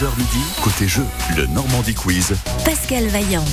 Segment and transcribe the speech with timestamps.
[0.00, 1.04] 11h midi, côté jeu,
[1.36, 2.32] le Normandie Quiz.
[2.64, 3.44] Pascal Vaillant.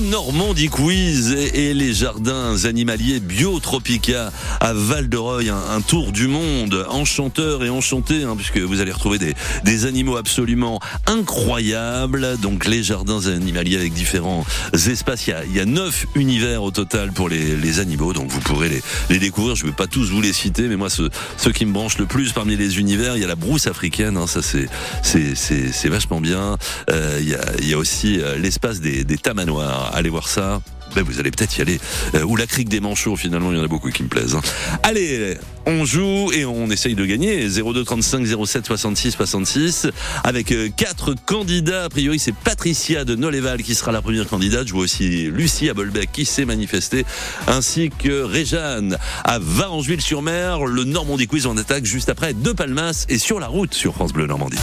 [0.00, 7.62] Normandie Quiz et les jardins animaliers Biotropica à Val-de-Reuil, un, un tour du monde enchanteur
[7.64, 9.34] et enchanté, hein, puisque vous allez retrouver des,
[9.64, 12.38] des animaux absolument incroyables.
[12.40, 15.26] Donc les jardins animaliers avec différents espaces.
[15.26, 18.82] Il y a, neuf univers au total pour les, les animaux, donc vous pourrez les,
[19.10, 19.54] les découvrir.
[19.54, 21.10] Je ne vais pas tous vous les citer, mais moi ceux,
[21.52, 24.26] qui me branchent le plus parmi les univers, il y a la brousse africaine, hein,
[24.26, 24.68] ça c'est
[25.02, 26.56] c'est vachement bien.
[26.90, 29.89] Euh, il y a il y a aussi euh, l'espace des, des tamanoirs.
[29.92, 30.60] Allez voir ça.
[30.96, 31.78] Ben, vous allez peut-être y aller.
[32.16, 34.34] Euh, ou la crique des manchots, finalement, il y en a beaucoup qui me plaisent.
[34.34, 34.40] hein.
[34.82, 37.46] Allez, on joue et on essaye de gagner.
[37.48, 39.86] 02 35 07 66 66
[40.24, 41.84] avec euh, quatre candidats.
[41.84, 44.66] A priori, c'est Patricia de Noléval qui sera la première candidate.
[44.66, 47.04] Je vois aussi Lucie à Bolbec qui s'est manifestée,
[47.46, 50.64] ainsi que Réjeanne à Varangeville-sur-Mer.
[50.64, 54.12] Le Normandie Quiz en attaque juste après de Palmas et sur la route sur France
[54.12, 54.58] Bleu Normandie.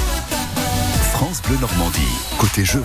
[1.14, 2.02] France Bleu Normandie,
[2.38, 2.84] côté jeu.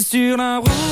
[0.00, 0.89] Sur la route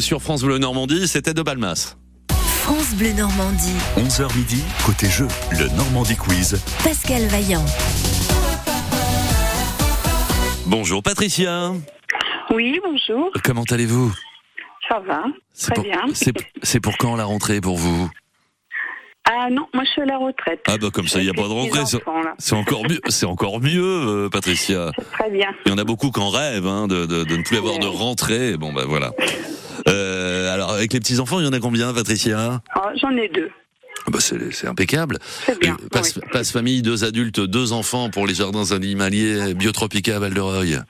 [0.00, 1.96] Sur France Bleu Normandie, c'était de Balmas.
[2.30, 3.72] France Bleu Normandie.
[3.96, 6.60] 11h midi, côté jeu, le Normandie Quiz.
[6.84, 7.64] Pascal Vaillant.
[10.66, 11.72] Bonjour Patricia.
[12.54, 14.12] Oui, bonjour, Comment allez-vous?
[14.88, 15.24] Ça va,
[15.54, 16.00] C'est très pour, bien.
[16.62, 18.10] c'est- pour quand la rentrée pour vous?
[19.24, 20.60] Ah non, moi je suis à la retraite.
[20.66, 21.80] Ah bah comme ça, il n'y a pas de rentrée.
[22.38, 23.82] C'est encore mieux, c'est encore mieux,
[24.26, 24.90] euh, Patricia.
[24.98, 25.48] C'est très bien.
[25.66, 27.78] Il y en a beaucoup qui en rêvent hein, de, de, de ne plus avoir
[27.78, 28.56] de rentrée.
[28.58, 29.12] Bon bah voilà.
[29.88, 32.60] Euh, alors avec les petits enfants, il y en a combien, Patricia?
[32.74, 33.50] Ah, J'en ai deux.
[34.06, 35.18] Ah bah, c'est impeccable.
[35.60, 36.22] Bien, Euh, Passe, oui.
[36.32, 40.80] passe famille, deux adultes, deux enfants pour les jardins animaliers Biotropica à Val-de-Reuil.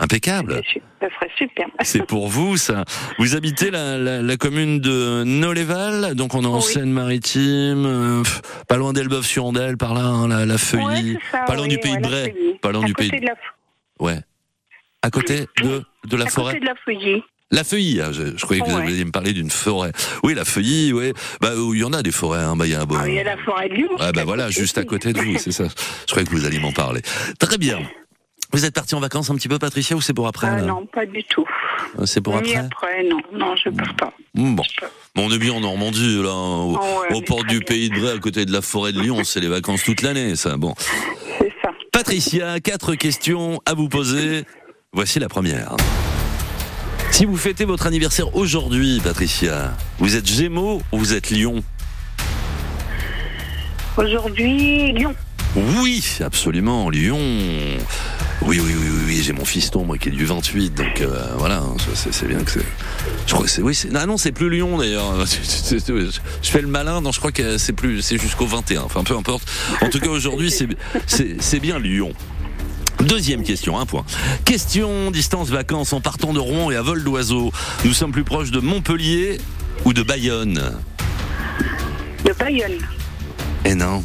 [0.00, 0.60] Impeccable.
[0.66, 1.66] C'est su- Ça serait super.
[1.82, 2.84] C'est pour vous ça.
[3.18, 6.62] Vous habitez la, la, la commune de Noléval, donc on est en Oui.
[6.62, 8.22] Seine-Maritime, euh,
[8.68, 10.84] pas loin d'Elbeuf-sur-Andelle, par là, hein, la, la Feuillie,
[11.14, 12.94] Ouais, c'est ça, pas loin oui, du pays ouais, de Bray, pas loin à du
[12.94, 13.20] côté pays.
[13.20, 13.34] De la,
[13.98, 14.20] Ouais.
[15.02, 16.52] À côté de de la à forêt.
[16.54, 17.22] côté de la feuillie.
[17.50, 19.92] La feuillie, ah, je, je croyais que vous alliez me parler d'une forêt.
[20.22, 21.12] Oui, la feuillie, oui.
[21.40, 22.56] Bah, où il y en a des forêts, hein.
[22.56, 22.96] Bah, il y a un bon.
[23.00, 23.88] Ah, il y a la forêt de Lyon.
[23.98, 25.64] Ah, bah voilà, juste à côté de vous, c'est ça.
[26.06, 27.00] Je croyais que vous alliez m'en parler.
[27.38, 27.78] Très bien.
[28.52, 30.86] Vous êtes parti en vacances un petit peu, Patricia, ou c'est pour après Ah non,
[30.86, 31.44] pas du tout.
[31.98, 33.18] Euh, C'est pour Ni après après, non.
[33.32, 34.12] Non, je pars pas.
[34.34, 34.62] Bon.
[35.16, 37.66] On est bien en Normandie, là, hein, au, Ah ouais, portes très du bien.
[37.66, 39.22] pays de Bray, à côté de la forêt de Lyon.
[39.24, 40.56] C'est les vacances toute l'année, ça.
[40.56, 40.74] Bon.
[41.38, 41.70] C'est ça.
[41.92, 44.44] Patricia, quatre questions à vous poser.
[44.92, 45.76] Voici la première.
[47.10, 51.62] Si vous fêtez votre anniversaire aujourd'hui, Patricia, vous êtes Gémeaux ou vous êtes Lion
[53.96, 55.14] Aujourd'hui, Lyon.
[55.56, 57.18] Oui, absolument, Lyon.
[58.42, 61.34] Oui, oui, oui, oui, oui, j'ai mon fiston, moi, qui est du 28, donc euh,
[61.36, 62.66] voilà, hein, c'est bien que c'est.
[63.26, 63.62] Je crois que c'est.
[63.62, 63.90] Oui, c'est.
[63.90, 65.14] Non, non, c'est plus Lyon d'ailleurs.
[65.26, 68.02] Je fais le malin, non, je crois que c'est plus.
[68.02, 69.48] C'est jusqu'au 21, enfin peu importe.
[69.82, 72.12] En tout cas, aujourd'hui, c'est bien Lyon.
[73.08, 74.04] Deuxième question, un point.
[74.44, 77.50] Question distance vacances en partant de Rouen et à vol d'oiseau.
[77.86, 79.38] Nous sommes plus proches de Montpellier
[79.86, 80.74] ou de Bayonne?
[82.26, 82.78] De Bayonne.
[83.64, 84.04] Eh non.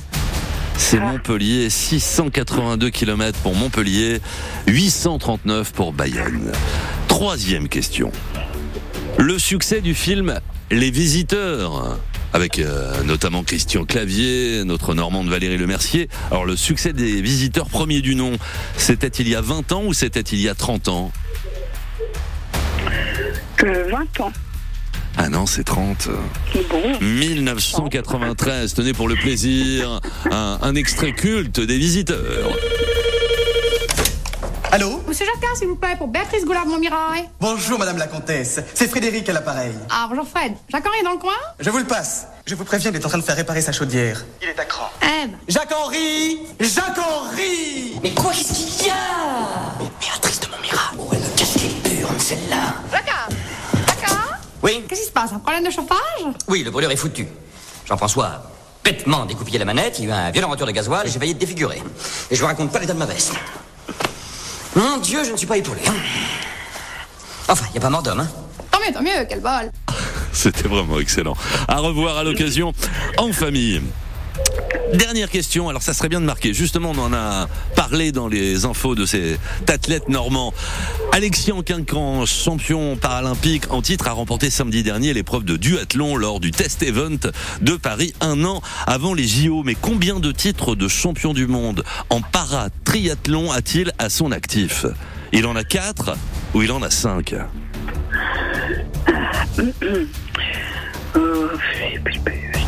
[0.77, 1.11] C'est Ah.
[1.11, 4.21] Montpellier, 682 km pour Montpellier,
[4.67, 6.53] 839 pour Bayonne.
[7.09, 8.09] Troisième question.
[9.17, 10.39] Le succès du film
[10.71, 12.00] Les Visiteurs,
[12.33, 16.09] avec euh, notamment Christian Clavier, notre Normande Valérie Lemercier.
[16.31, 18.33] Alors le succès des Visiteurs premier du nom,
[18.75, 21.12] c'était il y a 20 ans ou c'était il y a 30 ans?
[23.63, 24.33] Euh, 20 ans.
[25.15, 26.09] Ah non, c'est 30.
[26.71, 27.00] Bon.
[27.00, 30.01] 1993, tenez pour le plaisir,
[30.31, 32.51] un, un extrait culte des Visiteurs.
[34.73, 37.29] Allô Monsieur Jacquin, s'il vous plaît, pour Béatrice Goulard de Montmirail.
[37.39, 39.71] Bonjour Madame la Comtesse, c'est Frédéric à l'appareil.
[39.91, 40.53] Ah, bonjour Fred.
[40.67, 42.25] Jacques Henri est dans le coin Je vous le passe.
[42.47, 44.25] Je vous préviens, il est en train de faire réparer sa chaudière.
[44.41, 44.89] Il est à cran.
[45.03, 45.29] Aide.
[45.47, 48.95] Jacques-Henri Jacques-Henri Mais quoi, qu'est-ce qu'il y a
[50.01, 50.97] Béatrice de Montmirail.
[50.97, 52.73] Oh, elle a cassé les burnes, celle-là.
[52.91, 53.35] Jacquin
[53.87, 54.17] Jacquin
[54.63, 57.27] Oui Qu'est-ce qui se passe Un problème de chauffage Oui, le brûleur est foutu.
[57.85, 58.41] Jean-François a
[58.83, 61.19] bêtement découpillé la manette, il y a eu un violent retour de gasoil et j'ai
[61.19, 61.79] failli être défiguré.
[62.31, 63.33] Et je vous raconte pas l'état de ma veste.
[64.75, 65.81] Mon Dieu, je ne suis pas épaulé.
[65.87, 65.93] hein.
[67.47, 68.27] Enfin, il n'y a pas mort d'homme, hein.
[68.71, 69.71] Tant mieux, tant mieux, quel bol.
[70.31, 71.35] C'était vraiment excellent.
[71.67, 72.73] À revoir à l'occasion
[73.17, 73.81] en famille.
[74.94, 76.54] Dernière question, alors ça serait bien de marquer.
[76.54, 80.54] Justement, on en a parlé dans les infos de cet athlète normand.
[81.12, 86.51] Alexis Anquincan, champion paralympique en titre, a remporté samedi dernier l'épreuve de duathlon lors du
[86.51, 87.18] test event
[87.62, 89.63] de Paris un an avant les JO.
[89.63, 94.86] Mais combien de titres de champion du monde en para-triathlon a-t-il à son actif?
[95.31, 96.15] Il en a quatre
[96.54, 97.33] ou il en a cinq?
[101.15, 101.48] Euh,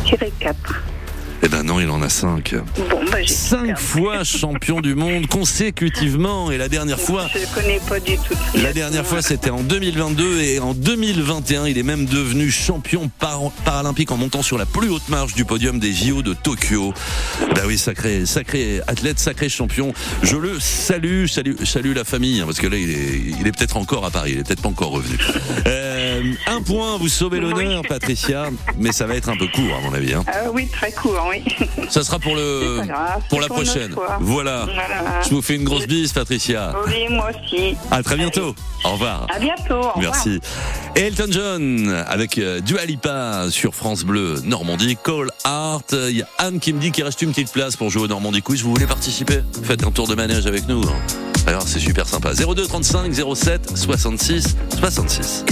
[0.04, 0.82] je 4.
[1.42, 2.54] Eh ben non, il en a cinq.
[2.90, 7.80] Bon, bah, Cinq fois champion du monde consécutivement et la dernière fois Je ne connais
[7.88, 8.34] pas du tout.
[8.54, 13.50] la dernière fois c'était en 2022 et en 2021 il est même devenu champion par-
[13.64, 16.92] paralympique en montant sur la plus haute marche du podium des JO de Tokyo.
[17.54, 19.92] Bah oui, sacré sacré athlète, sacré champion.
[20.22, 23.52] Je le salue, salue salue la famille hein, parce que là il est il est
[23.56, 25.16] peut-être encore à Paris, il est peut-être pas encore revenu.
[25.66, 29.80] Euh, un point, vous sauvez l'honneur Patricia, mais ça va être un peu court à
[29.86, 30.24] mon avis hein.
[30.28, 31.44] Ah oui, très court, oui.
[31.90, 32.80] Ça sera pour le
[33.28, 33.94] pour la pour prochaine.
[34.20, 34.66] Voilà.
[34.66, 35.22] Voilà.
[35.24, 36.72] Je vous fais une grosse bise Patricia.
[36.86, 37.76] Oui, moi aussi.
[37.90, 38.54] À très bientôt.
[38.84, 39.26] Au revoir.
[39.34, 39.74] À bientôt.
[39.74, 39.96] au revoir.
[39.98, 40.40] Merci.
[40.96, 44.96] Et Elton John avec euh, Dua Lipa sur France Bleu Normandie.
[45.02, 45.82] Call Art.
[45.92, 48.08] Il y a Anne qui me dit qu'il reste une petite place pour jouer au
[48.08, 48.62] Normandie Quiz.
[48.62, 49.40] Vous voulez participer?
[49.62, 50.82] Faites un tour de manège avec nous.
[50.82, 50.96] hein.
[51.46, 52.32] Alors c'est super sympa.
[52.34, 55.44] 02 35 07 66 66.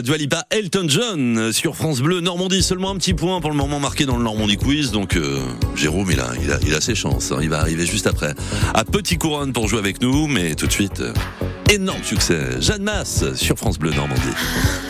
[0.00, 2.62] Suite, euh, Dua Lipa, Elton John euh, sur France Bleu Normandie.
[2.62, 4.90] Seulement un petit point pour le moment marqué dans le Normandie Quiz.
[4.90, 5.40] Donc euh,
[5.76, 7.32] Jérôme, il a ses chances.
[7.32, 7.38] hein.
[7.42, 8.34] Il va arriver juste après.
[8.74, 10.26] À Petit Couronne pour jouer avec nous.
[10.26, 11.12] Mais tout de suite, euh,
[11.70, 12.60] énorme succès.
[12.60, 14.89] Jeanne Masse sur France Bleu Normandie.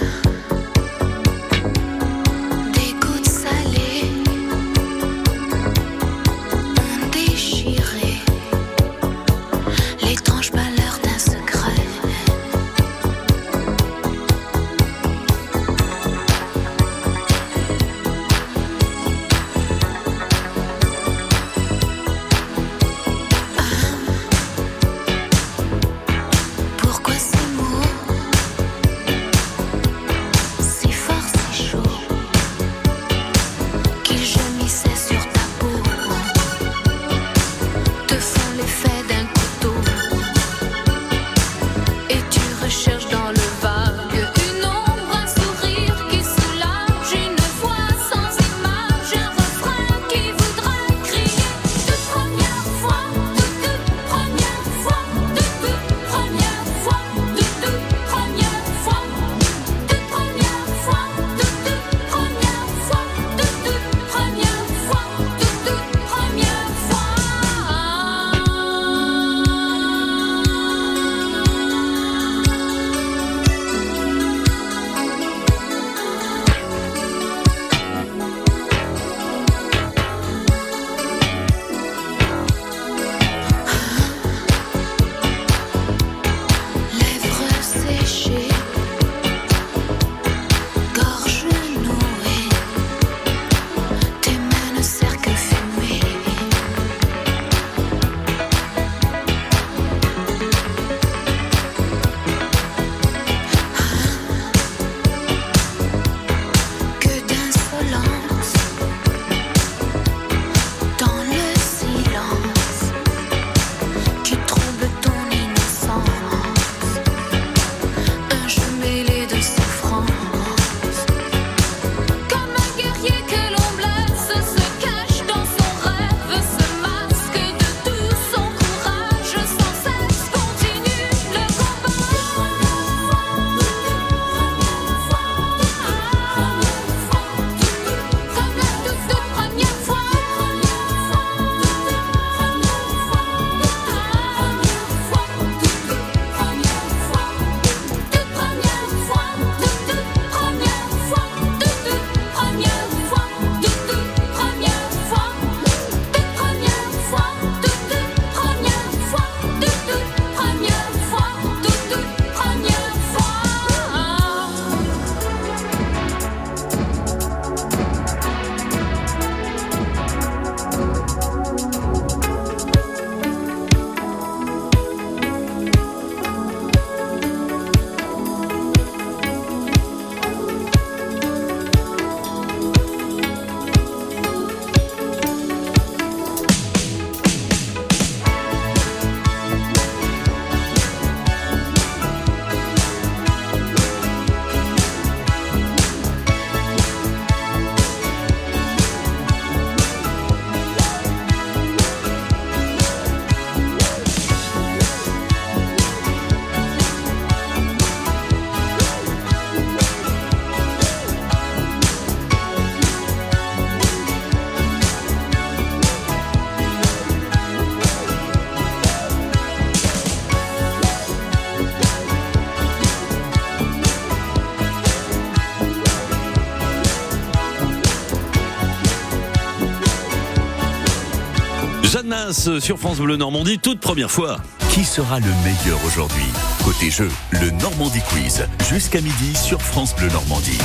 [232.32, 234.36] Sur France Bleu Normandie, toute première fois.
[234.72, 236.22] Qui sera le meilleur aujourd'hui?
[236.64, 238.46] Côté jeu, le Normandie Quiz.
[238.68, 240.58] Jusqu'à midi sur France Bleu Normandie.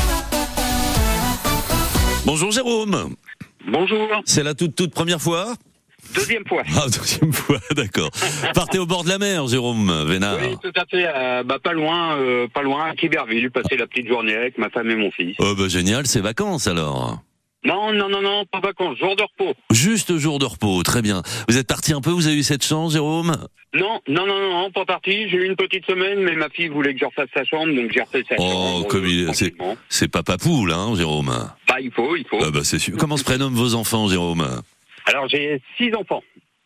[2.24, 3.16] Bonjour Jérôme.
[3.68, 5.56] Bonjour, C'est la toute toute première fois?
[6.14, 6.62] Deuxième fois.
[6.76, 8.12] Ah, deuxième fois, d'accord.
[8.54, 10.38] Partez au bord de la mer, Jérôme Vénard.
[10.40, 11.08] Oui, tout à fait.
[11.08, 13.50] euh, bah, pas loin, euh, pas loin, à Quiberville.
[13.50, 15.36] Passer la petite journée avec ma femme et mon fils.
[15.40, 17.22] Oh bah génial, c'est vacances alors.
[17.66, 19.56] Non, non, non, non, pas vacances, jour de repos.
[19.72, 21.24] Juste jour de repos, très bien.
[21.50, 23.36] Vous êtes parti un peu, vous avez eu cette chance, Jérôme?
[23.74, 25.28] Non, non, non, non, pas parti.
[25.30, 27.92] J'ai eu une petite semaine, mais ma fille voulait que je refasse sa chambre, donc
[27.92, 28.82] j'ai refait sa chambre.
[28.82, 29.54] Oh, comme il est, c'est,
[29.90, 31.34] c'est papa poule, hein, Jérôme.
[31.68, 32.40] Bah, il faut, il faut.
[32.42, 32.96] Ah bah c'est sûr.
[32.98, 34.48] Comment se prénomment vos enfants, Jérôme?
[35.08, 36.24] Alors, j'ai six enfants.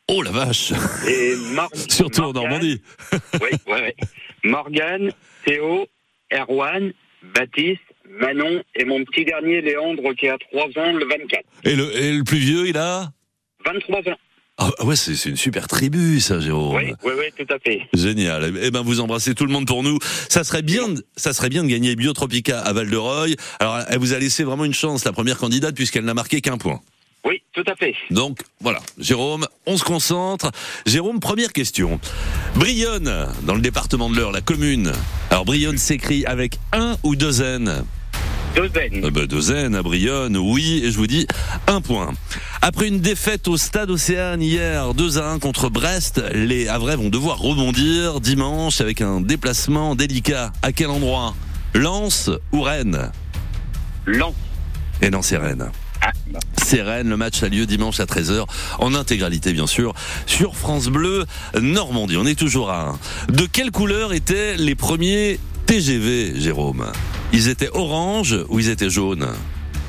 [0.10, 0.72] Oh la vache
[1.08, 2.82] Et Mar Surtout en Normandie.
[3.42, 3.96] Oui, ouais, ouais.
[4.44, 5.12] Morgane,
[5.46, 5.88] Théo,
[6.32, 6.92] Erwan,
[7.34, 11.44] Baptiste, Manon et mon petit dernier Léandre qui a 3 ans le 24.
[11.66, 13.12] Et le, et le plus vieux, il a?
[13.66, 14.18] 23 ans.
[14.62, 16.76] Ah ouais, c'est une super tribu, ça, Jérôme.
[16.76, 17.82] Oui, oui, oui, tout à fait.
[17.94, 18.54] Génial.
[18.62, 20.00] Eh ben, vous embrassez tout le monde pour nous.
[20.28, 23.38] Ça serait bien, de- ça serait bien de gagner Biotropica à Val-de-Reuil.
[23.62, 26.58] Alors, elle vous a laissé vraiment une chance, la première candidate, puisqu'elle n'a marqué qu'un
[26.58, 26.82] point.
[27.26, 27.96] Oui, tout à fait.
[28.12, 28.80] Donc, voilà.
[28.98, 30.52] Jérôme, on se concentre.
[30.86, 32.00] Jérôme, première question.
[32.56, 34.92] Brionne, dans le département de l'Eure, la commune.
[35.30, 37.86] Alors, Brionne s'écrit avec un ou deux N
[38.56, 39.06] Deux N.
[39.06, 41.28] Euh, bah, Deux N à Brionne, oui, et je vous dis
[41.68, 42.14] un point.
[42.62, 47.10] Après une défaite au stade Océane hier, 2 à 1 contre Brest, les Havrais vont
[47.10, 50.52] devoir rebondir dimanche avec un déplacement délicat.
[50.62, 51.36] À quel endroit?
[51.74, 53.12] Lens ou Rennes?
[54.06, 54.34] Lent.
[55.02, 55.70] Et non, c'est Rennes.
[56.02, 56.12] Ah.
[56.58, 58.46] C'est Rennes, le match a lieu dimanche à 13h,
[58.80, 59.94] en intégralité bien sûr,
[60.26, 61.26] sur France Bleu
[61.60, 62.18] Normandie.
[62.18, 62.96] On est toujours à
[63.30, 63.34] 1.
[63.34, 66.92] De quelle couleur étaient les premiers TGV, Jérôme
[67.32, 69.28] Ils étaient orange ou ils étaient jaunes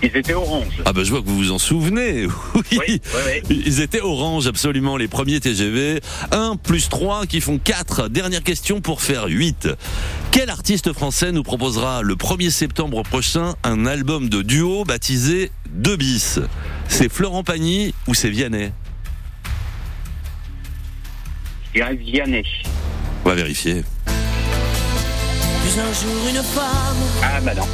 [0.02, 0.82] Ils étaient orange.
[0.84, 2.26] Ah bah je vois que vous vous en souvenez.
[2.54, 2.62] Oui.
[2.72, 3.62] Oui, oui, oui.
[3.64, 6.02] Ils étaient orange absolument les premiers TGV.
[6.32, 8.08] 1 plus 3 qui font 4.
[8.08, 9.70] Dernière question pour faire 8.
[10.32, 15.96] Quel artiste français nous proposera le 1er septembre prochain un album de duo baptisé 2
[15.96, 16.40] bis?
[16.88, 18.70] C'est Florent Pagny ou c'est Vianney?
[21.68, 22.44] Je dirais Vianney.
[23.24, 23.82] On va vérifier.
[25.62, 27.66] Plus un jour une femme, Ah, bah non.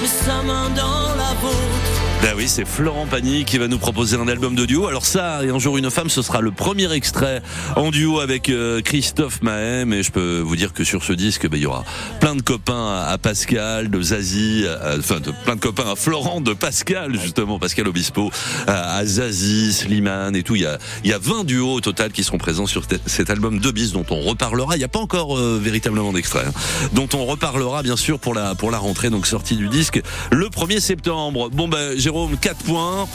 [0.00, 1.95] mais sa main dans la vôtre.
[2.26, 4.88] Ben oui, c'est Florent Pagny qui va nous proposer un album de duo.
[4.88, 7.40] Alors ça, et un jour une femme, ce sera le premier extrait
[7.76, 9.92] en duo avec euh, Christophe Mahem.
[9.92, 11.84] Et je peux vous dire que sur ce disque, ben, il y aura
[12.18, 14.64] plein de copains à, Pascal, de Zazie,
[14.98, 18.32] enfin de, plein de copains à Florent, de Pascal justement, Pascal Obispo,
[18.66, 20.56] à, Zazie, Slimane et tout.
[20.56, 23.60] Il y a, y a 20 duos au total qui seront présents sur cet album
[23.60, 24.74] de bis dont on reparlera.
[24.74, 28.34] Il n'y a pas encore euh, véritablement d'extrait, hein, dont on reparlera bien sûr pour
[28.34, 31.50] la pour la rentrée, donc sortie du disque le 1er septembre.
[31.50, 31.96] Bon ben
[32.40, 33.06] 4 points.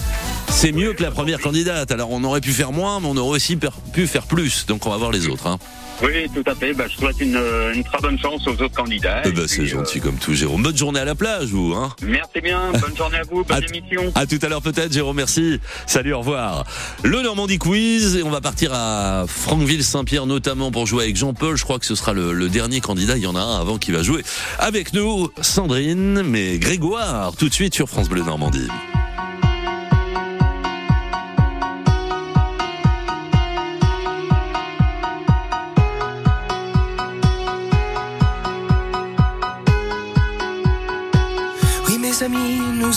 [0.49, 1.91] C'est mieux que la première candidate.
[1.91, 3.57] Alors on aurait pu faire moins, mais on aurait aussi
[3.93, 4.65] pu faire plus.
[4.67, 5.47] Donc on va voir les autres.
[5.47, 5.57] Hein.
[6.03, 6.73] Oui, tout à fait.
[6.73, 9.21] Bah, je souhaite une, euh, une très bonne chance aux autres candidats.
[9.23, 10.63] Eh ben, c'est puis, gentil comme tout, Jérôme.
[10.63, 11.73] Bonne journée à la plage, vous.
[11.75, 11.93] Hein.
[12.01, 12.59] euh, merci bien.
[12.71, 13.43] Bonne journée à vous.
[13.47, 14.11] Bonne À- émission.
[14.15, 15.59] À tout à l'heure peut-être, Jérôme, merci.
[15.85, 16.63] Salut, au revoir.
[17.03, 21.55] Le Normandie Quiz, et on va partir à Franqueville-Saint-Pierre notamment pour jouer avec Jean-Paul.
[21.55, 23.15] Je crois que ce sera le, le dernier candidat.
[23.17, 24.23] Il y en a un avant qui va jouer
[24.57, 28.67] avec nous, Sandrine, mais Grégoire, tout de suite sur France Bleu Normandie.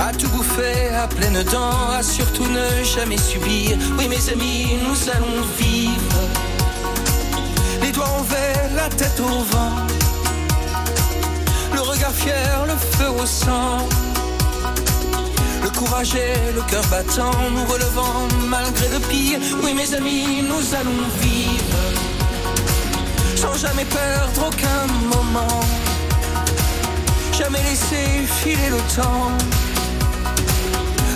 [0.00, 3.76] à tout bouffer à pleines dents, à surtout ne jamais subir.
[3.98, 6.20] Oui, mes amis, nous allons vivre.
[7.82, 9.76] Les doigts envers, la tête au vent.
[11.74, 13.86] Le regard fier, le feu au sang.
[15.62, 19.38] Le courage et le cœur battant, nous relevant malgré le pire.
[19.62, 21.78] Oui, mes amis, nous allons vivre.
[23.36, 25.60] Sans jamais perdre aucun moment.
[27.32, 29.63] Jamais laisser filer le temps.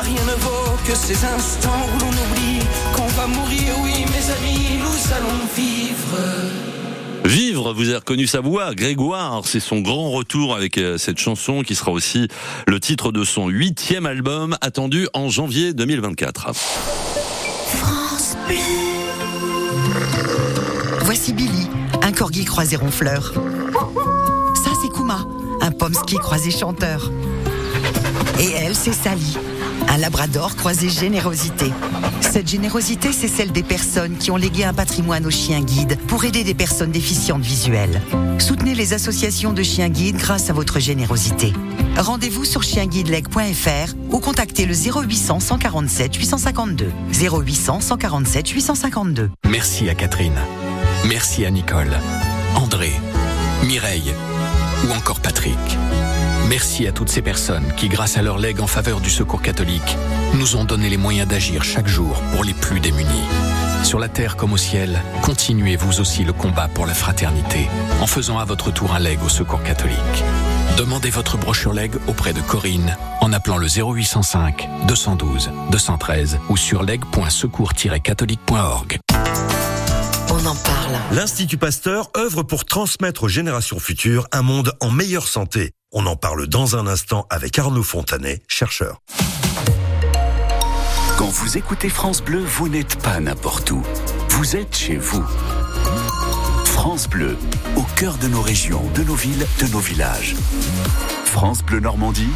[0.00, 2.60] Car rien ne vaut que ces instants où l'on oublie
[2.94, 3.74] qu'on va mourir.
[3.82, 6.16] Oui, mes amis, nous allons vivre.
[7.24, 11.60] Vivre, vous avez reconnu sa voix, Grégoire, c'est son grand retour avec euh, cette chanson
[11.60, 12.28] qui sera aussi
[12.66, 16.54] le titre de son huitième album attendu en janvier 2024.
[16.54, 18.56] France Bleu.
[21.00, 21.68] Voici Billy,
[22.02, 23.34] un corgi croisé ronfleur.
[24.54, 25.26] Ça, c'est Kuma,
[25.60, 27.10] un pomsky croisé chanteur.
[28.38, 29.36] Et elle, c'est Sally,
[29.90, 31.72] un labrador croisé générosité.
[32.20, 36.24] Cette générosité, c'est celle des personnes qui ont légué un patrimoine aux chiens guides pour
[36.24, 38.00] aider des personnes déficientes visuelles.
[38.38, 41.52] Soutenez les associations de chiens guides grâce à votre générosité.
[41.96, 46.92] Rendez-vous sur chienguideleg.fr ou contactez le 0800 147 852.
[47.12, 49.30] 0800 147 852.
[49.48, 50.38] Merci à Catherine.
[51.08, 51.98] Merci à Nicole,
[52.54, 52.92] André,
[53.66, 54.14] Mireille
[54.86, 55.58] ou encore Patrick.
[56.48, 59.96] Merci à toutes ces personnes qui, grâce à leur legs en faveur du secours catholique,
[60.34, 63.24] nous ont donné les moyens d'agir chaque jour pour les plus démunis.
[63.84, 67.68] Sur la terre comme au ciel, continuez vous aussi le combat pour la fraternité
[68.00, 69.96] en faisant à votre tour un leg au secours catholique.
[70.76, 76.82] Demandez votre brochure leg auprès de Corinne en appelant le 0805 212 213 ou sur
[76.82, 78.98] leg.secours-catholique.org.
[80.32, 80.96] On en parle.
[81.12, 85.72] L'Institut Pasteur œuvre pour transmettre aux générations futures un monde en meilleure santé.
[85.92, 89.00] On en parle dans un instant avec Arnaud Fontanet, chercheur.
[91.18, 93.82] Quand vous écoutez France Bleu, vous n'êtes pas n'importe où.
[94.28, 95.24] Vous êtes chez vous.
[96.64, 97.36] France Bleu,
[97.76, 100.36] au cœur de nos régions, de nos villes, de nos villages.
[101.24, 102.30] France Bleu Normandie,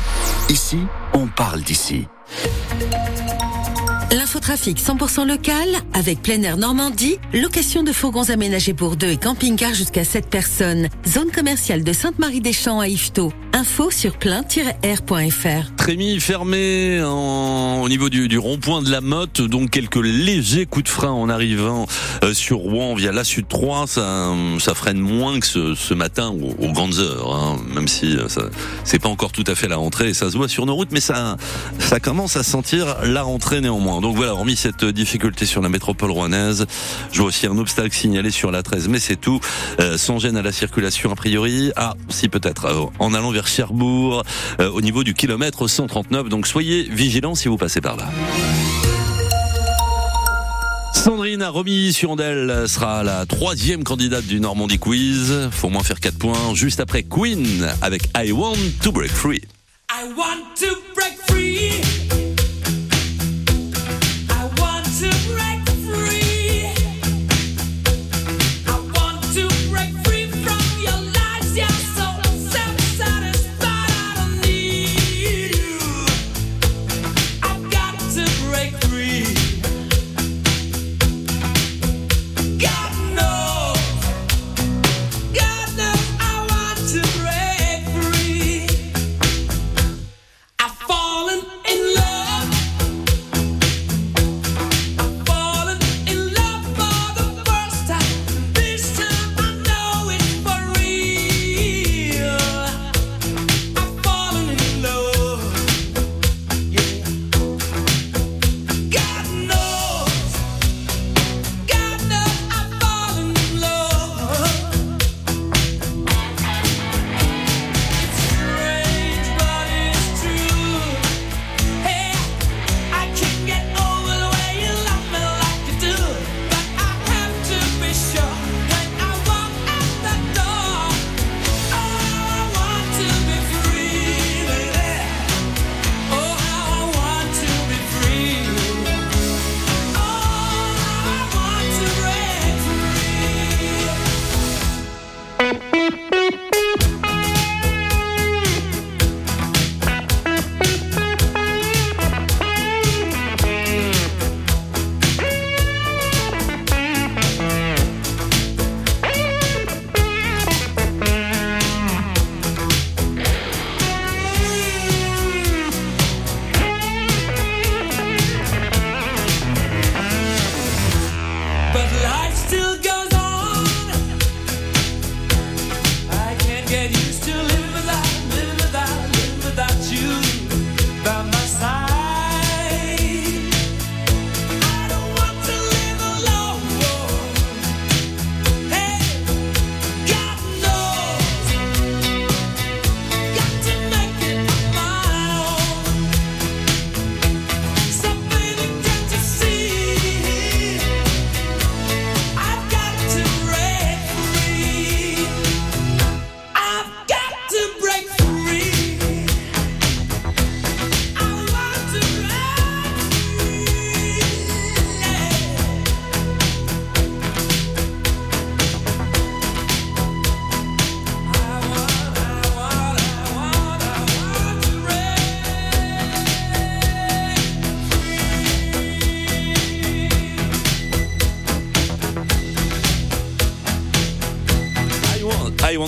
[0.48, 0.80] ici,
[1.12, 2.08] on parle d'ici.
[4.12, 9.74] L'infotrafic 100% local avec plein air Normandie, location de fourgons aménagés pour deux et camping-car
[9.74, 10.88] jusqu'à 7 personnes.
[11.08, 13.32] Zone commerciale de Sainte-Marie-des-Champs à Yvetot.
[13.52, 15.74] Info sur plein-air.fr.
[15.76, 20.84] Trémy fermé en- au niveau du, du rond-point de la Motte, donc quelques légers coups
[20.84, 21.86] de frein en arrivant
[22.22, 26.30] euh, sur Rouen via la Sud 3, ça, ça freine moins que ce, ce matin
[26.30, 28.42] aux, aux grandes heures, hein, même si euh, ça
[28.84, 30.90] c'est pas encore tout à fait la rentrée et ça se voit sur nos routes,
[30.92, 31.36] mais ça
[31.78, 34.00] ça commence à sentir la rentrée néanmoins.
[34.04, 36.66] Donc voilà, hormis cette difficulté sur la métropole rouennaise,
[37.10, 39.40] je vois aussi un obstacle signalé sur la 13, mais c'est tout,
[39.80, 41.72] Euh, sans gêne à la circulation a priori.
[41.74, 44.22] Ah, si peut-être, euh, en allant vers Cherbourg,
[44.60, 46.28] euh, au niveau du kilomètre 139.
[46.28, 48.04] Donc soyez vigilants si vous passez par là.
[50.92, 55.48] Sandrine Romy Surondel sera la troisième candidate du Normandie Quiz.
[55.50, 56.54] Faut au moins faire 4 points.
[56.54, 59.40] Juste après Queen avec I Want to Break Free.
[59.90, 62.23] I want to break free.
[64.96, 65.33] I want to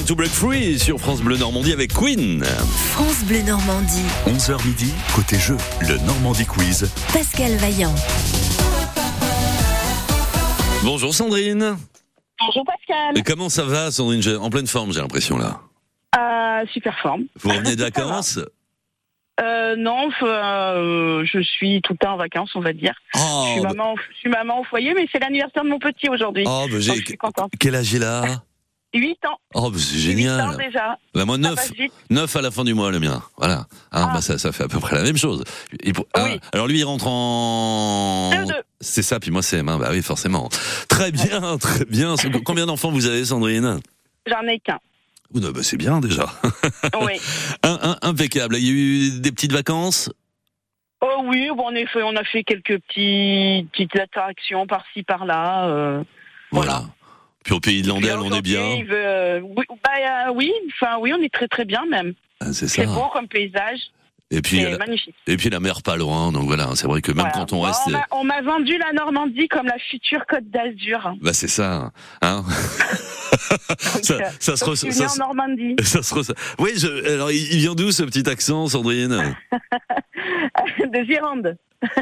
[0.06, 2.44] to Break Free sur France Bleu Normandie avec Queen.
[2.92, 4.04] France Bleu Normandie.
[4.26, 6.88] 11h midi, côté jeu, le Normandie Quiz.
[7.12, 7.94] Pascal Vaillant.
[10.84, 11.76] Bonjour Sandrine.
[12.38, 13.18] Bonjour Pascal.
[13.18, 14.36] Et comment ça va Sandrine?
[14.36, 15.60] En pleine forme j'ai l'impression là.
[16.16, 17.24] Euh, super forme.
[17.40, 18.38] Vous revenez de vacances?
[19.40, 22.94] Euh, non, euh, je suis tout le temps en vacances, on va dire.
[23.16, 25.78] Oh, je, suis bah- maman, je suis maman au foyer, mais c'est l'anniversaire de mon
[25.78, 26.44] petit aujourd'hui.
[26.46, 27.02] Oh, bah, j'ai-.
[27.58, 28.22] Quel âge il a?
[28.96, 29.38] 8 ans.
[29.54, 30.56] Oh, bah, c'est 8 ans génial.
[30.56, 30.98] déjà.
[31.14, 31.92] Moi, Ça 9, passe vite.
[32.10, 33.22] 9 à la fin du mois, le mien.
[33.36, 33.66] Voilà.
[33.92, 35.44] Hein, bah, ça, ça fait à peu près la même chose.
[36.14, 38.30] Ah, alors lui, il rentre en...
[38.80, 39.78] C'est ça, puis moi, c'est M1.
[39.78, 40.48] Bah oui, forcément.
[40.88, 42.14] Très bien, très bien.
[42.44, 43.80] Combien d'enfants vous avez, Sandrine?
[44.26, 44.78] J'en ai qu'un.
[45.32, 46.26] Bah, C'est bien, déjà.
[47.00, 47.14] Oui.
[47.62, 48.56] Un- un- impeccable.
[48.56, 50.10] Il y a eu des petites vacances?
[51.00, 55.68] Oh oui, bon, en effet, on a fait quelques petits, petites attractions par-ci, par-là.
[55.68, 56.02] euh,
[56.52, 56.84] Voilà.
[57.46, 58.82] Puis au pays de puis Landel, on est bien.
[58.84, 59.90] veut, euh, oui, bah,
[60.28, 62.12] euh, oui, enfin oui, on est très très bien même.
[62.40, 62.82] Ah, c'est ça.
[62.82, 63.78] C'est beau comme paysage.
[64.32, 65.14] Et puis, la- magnifique.
[65.28, 67.32] et puis la mer pas loin, donc voilà, c'est vrai que même Voilà.
[67.32, 71.14] quand on reste, on m'a- vendu la Normandie comme la future Côte d'Azur.
[71.22, 72.42] bah c'est ça, hein.
[74.02, 75.76] ça, ça se re- ça en Normandie.
[75.84, 79.36] ça se re- Oui, je, alors il il vient d'où ce petit accent, Sandrine?
[80.80, 81.56] De Gironde.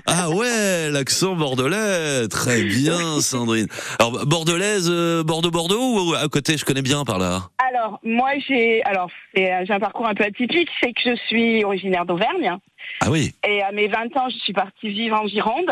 [0.07, 3.66] Ah ouais, l'accent bordelais, très bien, Sandrine.
[3.99, 7.42] Alors bordelaise, euh, Bordeaux-Bordeaux ou à côté, je connais bien par là?
[7.68, 11.64] Alors, moi, j'ai alors c'est- j'ai un parcours un peu atypique, c'est que je suis
[11.64, 12.57] originaire d'Auvergne.
[13.01, 15.70] Ah oui, Et à mes 20 ans, je suis partie vivre en Gironde.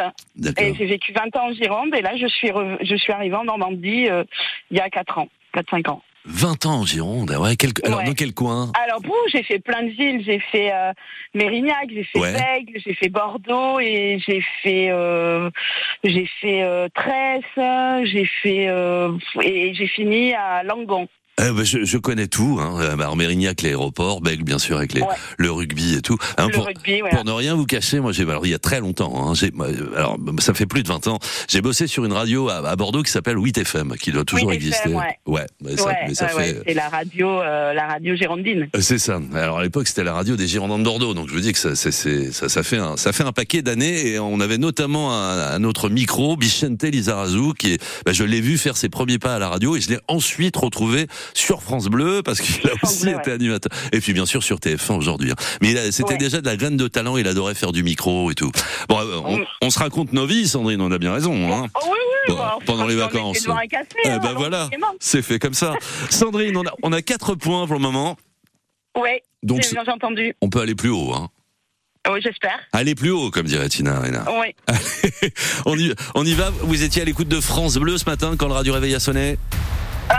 [0.58, 1.94] Et j'ai vécu 20 ans en Gironde.
[1.94, 4.24] Et là, je suis, re- je suis arrivée en Normandie euh,
[4.70, 6.02] il y a 4 ans, 4-5 ans.
[6.24, 8.04] 20 ans en Gironde, ah ouais, quel- alors Ouais.
[8.06, 8.70] dans quel coin?
[8.80, 10.22] Alors, bouh, j'ai fait plein de villes.
[10.24, 10.92] J'ai fait euh,
[11.34, 12.32] Mérignac, j'ai fait Ouais.
[12.32, 15.50] Bègle, j'ai fait Bordeaux et j'ai fait, euh,
[16.04, 21.08] j'ai fait euh, Tresse, j'ai fait euh, et j'ai fini à Langon.
[21.40, 22.76] Eh ben, je, je connais tout, hein.
[22.80, 25.02] Euh, bah, alors, Mérignac, l'aéroport, Bègle, bien sûr, avec les,
[25.38, 26.18] le rugby et tout.
[26.36, 27.16] Hein, Le pour, rugby, voilà.
[27.16, 29.96] pour ne rien vous cacher, moi, j'ai, alors, il y a très longtemps, hein, euh,
[29.96, 31.18] alors, ça fait plus de 20 ans,
[31.48, 34.90] j'ai bossé sur une radio à, à Bordeaux qui s'appelle 8FM, qui doit toujours exister.
[34.90, 35.16] Ouais.
[35.26, 38.14] ouais, mais ça, ouais, mais ça ouais, fait, ouais, c'est la radio, euh, la radio
[38.14, 38.68] girondine.
[38.76, 39.18] Euh, C'est ça.
[39.34, 41.14] Alors à l'époque, c'était la radio des Girondins de Bordeaux.
[41.14, 43.32] Donc je vous dis que ça, c'est- c'est- ça, ça fait un, ça fait un
[43.32, 44.06] paquet d'années.
[44.08, 48.40] Et on avait notamment un, un autre micro, Bichente Lizarazu, qui est, bah, je l'ai
[48.40, 51.86] vu faire ses premiers pas à la radio et je l'ai ensuite retrouvé sur France
[51.86, 53.34] Bleu parce qu'il a aussi Bleu, été ouais.
[53.36, 53.72] animateur.
[53.92, 55.30] Et puis bien sûr sur TF1 aujourd'hui.
[55.32, 55.36] hein.
[55.60, 56.18] Mais c'était Ouais.
[56.18, 57.16] déjà de la graine de talent.
[57.16, 58.50] Il adorait faire du micro et tout.
[58.88, 60.80] Bon, euh, on, on se raconte nos vies, Sandrine.
[60.80, 61.32] On a bien raison.
[61.52, 61.66] Hein.
[61.74, 61.90] Oh oui,
[62.28, 62.34] oui.
[62.34, 63.46] Bon, bah, pendant les vacances.
[64.04, 64.68] Eh hein, ben voilà,
[65.00, 65.74] c'est fait comme ça.
[66.10, 68.16] Sandrine, on a, on a quatre points pour le moment.
[68.96, 69.22] Ouais.
[69.42, 70.34] Donc, bien entendu.
[70.40, 71.12] On peut aller plus haut.
[71.14, 71.28] Hein.
[72.10, 72.58] Oui, j'espère.
[72.72, 74.24] Aller plus haut, comme dirait Tina Arena.
[74.40, 74.54] Oui.
[75.66, 76.50] on, y, on y va.
[76.62, 79.38] Vous étiez à l'écoute de France Bleu ce matin quand le radio réveil a sonné?
[80.10, 80.14] Euh,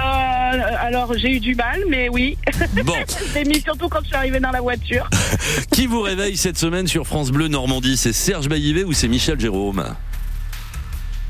[0.62, 2.38] alors j'ai eu du mal, mais oui.
[2.84, 2.94] Bon.
[3.30, 5.10] je l'ai mis surtout quand je suis arrivée dans la voiture.
[5.72, 9.40] Qui vous réveille cette semaine sur France Bleu Normandie C'est Serge Baillivet ou c'est Michel
[9.40, 9.84] Jérôme?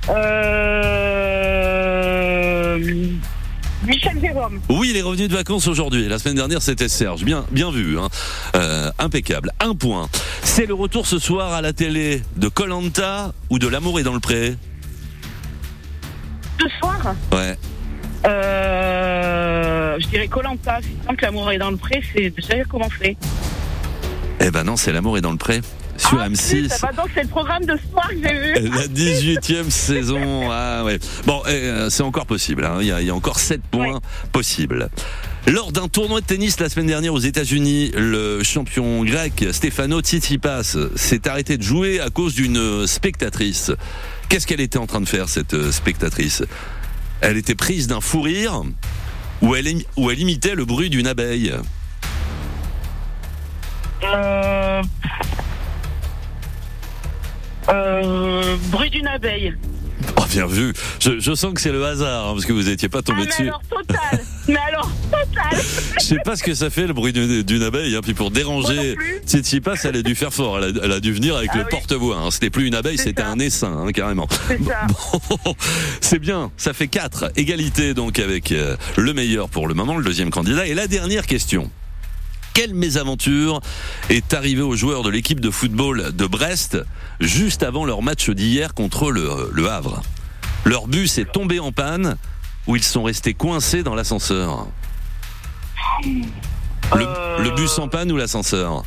[0.09, 1.23] Euh...
[3.85, 4.59] Michel Jérôme.
[4.69, 6.07] Oui, il est revenu de vacances aujourd'hui.
[6.07, 7.23] La semaine dernière, c'était Serge.
[7.23, 7.99] Bien, bien vu.
[7.99, 8.07] Hein.
[8.55, 9.51] Euh, impeccable.
[9.59, 10.07] Un point.
[10.43, 14.13] C'est le retour ce soir à la télé de Colanta ou de L'amour est dans
[14.13, 14.55] le pré?
[16.61, 17.57] Ce soir, Ouais.
[18.25, 19.97] Euh...
[19.99, 20.79] je dirais Colanta.
[20.81, 23.17] C'est simple, l'amour est dans le pré, c'est déjà commencé.
[24.39, 25.61] Eh ben non, c'est L'amour est dans le pré
[25.95, 26.69] sur M6.
[26.69, 28.69] Ça va donc, c'est le programme de soir que j'ai vu.
[28.69, 30.49] La 18e saison.
[30.51, 30.99] Ah ouais.
[31.25, 32.65] Bon, euh, c'est encore possible.
[32.65, 32.77] hein.
[32.81, 34.89] Il, y a, il y a encore 7 points possibles.
[35.45, 40.75] Lors d'un tournoi de tennis la semaine dernière aux États-Unis, le champion grec Stefano Tsitsipas
[40.95, 43.71] s'est arrêté de jouer à cause d'une spectatrice.
[44.29, 46.43] Qu'est-ce qu'elle était en train de faire cette euh, spectatrice?
[47.23, 48.63] Elle était prise d'un fou rire
[49.41, 51.53] où elle, imitait le bruit d'une abeille.
[54.03, 54.83] Euh...
[57.69, 58.57] Euh...
[58.67, 59.55] Bruit d'une abeille.
[60.17, 60.73] Oh, bien vu.
[60.99, 63.21] Je, je sens que c'est le hasard hein, parce que vous n'étiez pas Ah, tombé
[63.21, 63.43] mais dessus.
[63.43, 64.23] alors total.
[64.47, 65.61] mais alors total.
[65.99, 67.95] Je sais pas ce que ça fait le bruit d'une abeille.
[67.95, 68.01] Hein.
[68.03, 70.57] Puis pour déranger Tsitsipas, elle a dû faire fort.
[70.59, 72.17] Elle a, elle a dû venir avec Ah le porte-voix.
[72.17, 72.31] Hein.
[72.31, 74.27] C'était plus une abeille, c'était un essaim, hein, carrément.
[74.47, 74.87] C'est ça.
[75.45, 75.55] Bon,
[76.01, 76.51] c'est bien.
[76.57, 80.65] Ça fait 4 Égalité donc avec euh, le meilleur pour le moment, le deuxième candidat.
[80.67, 81.69] Et la dernière question.
[82.53, 83.61] Quelle mésaventure
[84.09, 86.77] est arrivée aux joueurs de l'équipe de football de Brest
[87.19, 90.03] juste avant leur match d'hier contre le, le Havre?
[90.63, 92.15] Leur bus est tombé en panne
[92.67, 94.67] ou ils sont restés coincés dans l'ascenseur?
[96.03, 98.83] Le, le bus en panne ou l'ascenseur?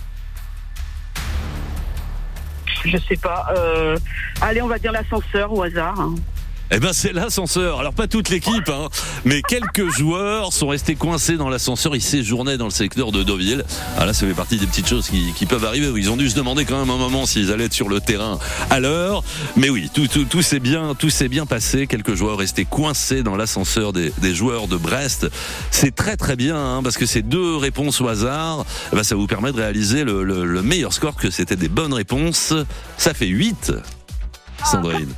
[2.84, 3.48] Je sais pas.
[3.56, 3.98] Euh...
[4.40, 6.10] Allez, on va dire l'ascenseur au hasard.
[6.72, 7.78] Eh ben c'est l'ascenseur.
[7.78, 8.88] Alors pas toute l'équipe, hein,
[9.24, 11.94] mais quelques joueurs sont restés coincés dans l'ascenseur.
[11.94, 13.64] Ils séjournaient dans le secteur de Deauville.
[13.96, 15.88] Ah là, ça fait partie des petites choses qui, qui peuvent arriver.
[15.96, 18.38] Ils ont dû se demander quand même un moment s'ils allaient être sur le terrain
[18.68, 19.22] à l'heure.
[19.56, 21.86] Mais oui, tout, tout, tout s'est bien, tout s'est bien passé.
[21.86, 25.28] Quelques joueurs restés coincés dans l'ascenseur des, des joueurs de Brest.
[25.70, 29.14] C'est très très bien hein, parce que ces deux réponses au hasard, eh ben, ça
[29.14, 32.52] vous permet de réaliser le, le- le meilleur score que c'était des bonnes réponses.
[32.98, 33.72] Ça fait 8.
[34.64, 35.12] Sandrine.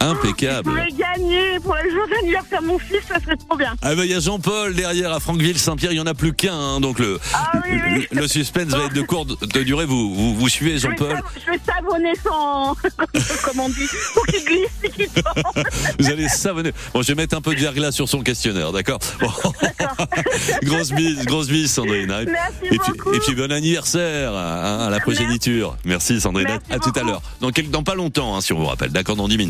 [0.00, 0.70] Impeccable.
[0.70, 3.74] Je voulais gagner pour le jour d'anniversaire de mon fils, ça serait trop bien.
[3.82, 6.54] Ah ben il y a Jean-Paul derrière à Franqueville-Saint-Pierre, il y en a plus qu'un,
[6.54, 8.06] hein, donc le, Ah oui, oui.
[8.10, 9.84] le, le suspense va être de courte de durée.
[9.86, 12.74] Vous, vous, vous suivez Jean-Paul je vais savonner son.
[13.44, 15.24] Comment on dit Pour qu'il glisse et qu'il tombe.
[15.98, 16.72] Vous allez savonner.
[16.94, 18.98] Bon, je vais mettre un peu de verglas sur son questionnaire, d'accord?
[19.20, 19.30] Bon.
[20.62, 22.10] Grosse bise, grosse bise Sandrine.
[22.10, 22.24] hein.
[22.26, 23.12] Merci et, puis, beaucoup.
[23.14, 25.76] et puis bon anniversaire hein, à la progéniture.
[25.84, 26.46] Merci Sandrine.
[26.48, 27.22] Merci à, à tout à l'heure.
[27.40, 28.90] Dans, dans pas longtemps, hein, si on vous rappelle.
[28.90, 29.41] D'accord, dans 10 minutes.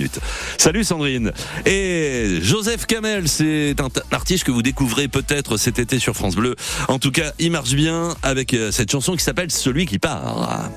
[0.58, 1.32] Salut Sandrine.
[1.66, 6.54] Et Joseph Kamel, c'est un, artiste que vous découvrez peut-être cet été sur France Bleu.
[6.88, 10.70] En tout cas, il marche bien avec euh, cette chanson qui s'appelle Celui qui part.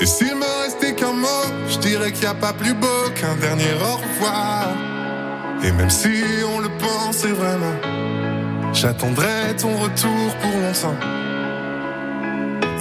[0.00, 1.26] Et s'il me restait qu'un mot,
[1.68, 4.68] je dirais qu'il n'y a pas plus beau qu'un dernier au revoir.
[5.62, 6.08] Et même si
[6.54, 7.74] on le pensait vraiment,
[8.72, 11.33] j'attendrai ton retour pour longtemps.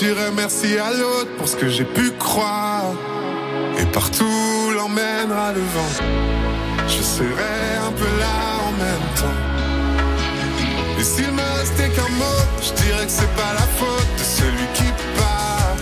[0.00, 2.94] Je dirais merci à l'autre pour ce que j'ai pu croire
[3.78, 5.92] et partout l'emmènera le vent.
[6.88, 8.36] Je serai un peu là
[8.66, 9.40] en même temps.
[10.98, 14.66] Et s'il me restait qu'un mot, je dirais que c'est pas la faute de celui
[14.72, 15.76] qui part,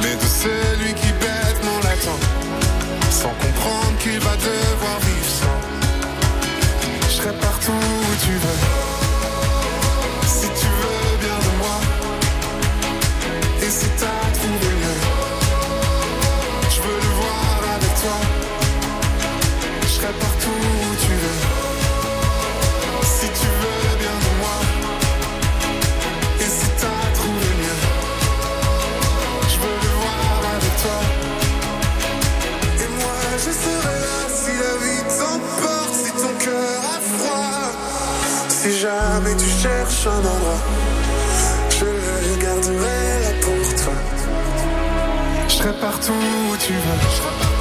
[0.00, 2.20] mais de celui qui bêtement l'attend,
[3.10, 5.60] sans comprendre qu'il va devoir vivre sans.
[7.08, 8.73] Je serai partout où tu veux.
[41.70, 43.94] Je le garderai là pour toi.
[45.48, 47.53] Je serai partout où tu veux.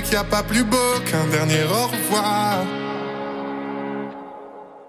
[0.00, 0.76] Qu'il n'y a pas plus beau
[1.10, 2.64] qu'un dernier au revoir.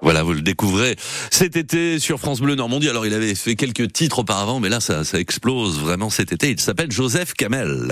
[0.02, 0.98] Voilà, vous le découvrez
[1.32, 2.90] cet été sur France Bleu Normandie.
[2.90, 6.52] Alors, il avait fait quelques titres auparavant, mais là, ça, ça explose vraiment cet été.
[6.52, 7.92] Il s'appelle Joseph Kamel.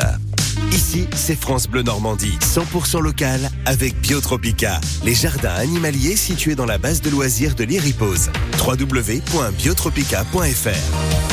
[0.72, 6.78] Ici, c'est France Bleu Normandie, 100% local avec Biotropica, les jardins animaliers situés dans la
[6.78, 8.30] base de loisirs de l'Iripose.
[8.60, 11.33] www.biotropica.fr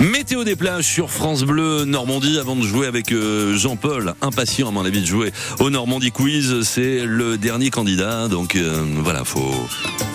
[0.00, 2.38] Météo des plages sur France Bleu Normandie.
[2.38, 6.62] Avant de jouer avec euh, Jean-Paul, impatient à mon avis de jouer au Normandie Quiz,
[6.62, 8.28] c'est le dernier candidat.
[8.28, 9.52] Donc euh, voilà, faut,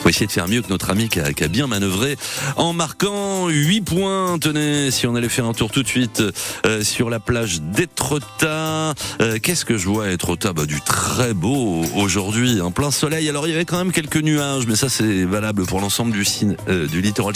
[0.01, 2.15] faut essayer de faire mieux que notre ami qui a, qui a bien manœuvré
[2.55, 4.39] en marquant 8 points.
[4.39, 6.23] Tenez, si on allait faire un tour tout de suite
[6.65, 8.93] euh, sur la plage d'Étretat.
[9.19, 10.53] Euh, Qu'est-ce que je vois à Étretat?
[10.53, 13.27] Bah, Du très beau aujourd'hui, en plein soleil.
[13.27, 16.25] Alors il y avait quand même quelques nuages, mais ça c'est valable pour l'ensemble du,
[16.69, 17.35] euh, du littoral